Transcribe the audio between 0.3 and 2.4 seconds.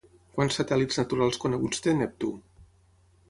Quants satèl·lits naturals coneguts té Neptú?